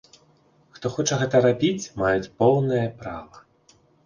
Хто 0.77 0.89
хоча 0.95 1.19
гэта 1.23 1.41
рабіць, 1.47 1.91
маюць 2.03 2.31
поўнае 2.41 2.87
права. 3.05 3.45